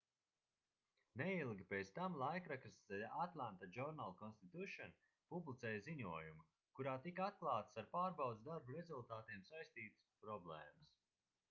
neilgi 1.21 1.67
pēc 1.73 1.91
tam 1.99 2.15
laikraksts 2.21 2.87
the 2.93 3.01
atlanta 3.25 3.69
journal-constitution 3.77 4.97
publicēja 5.35 5.85
ziņojumu 5.91 6.49
kurā 6.81 6.97
tika 7.07 7.29
atklātas 7.35 7.79
ar 7.85 7.91
pārbaudes 7.95 8.45
darbu 8.51 8.79
rezultātiem 8.81 9.47
saistītās 9.53 10.13
problēmas 10.27 10.99